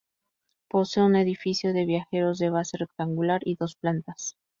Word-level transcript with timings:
Posee 0.67 1.03
un 1.03 1.15
edificio 1.15 1.73
de 1.73 1.85
viajeros 1.85 2.39
de 2.39 2.49
base 2.49 2.75
rectangular 2.75 3.41
y 3.45 3.53
dos 3.55 3.75
plantas. 3.75 4.35